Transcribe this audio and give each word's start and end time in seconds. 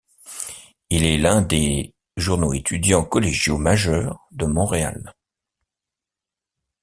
Il 0.89 1.03
est 1.05 1.19
l'un 1.19 1.43
des 1.43 1.93
journaux 2.17 2.53
étudiants 2.53 3.05
collégiaux 3.05 3.59
majeurs 3.59 4.25
de 4.31 4.47
Montréal. 4.47 5.13